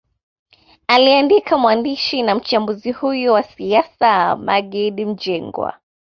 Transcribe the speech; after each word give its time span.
Aliandika 0.87 1.57
mwandishi 1.57 2.21
na 2.23 2.35
mchambuzi 2.35 2.91
huyo 2.91 3.33
wa 3.33 3.43
siasa 3.43 4.35
Maggid 4.35 4.99
Mjengwa 4.99 5.77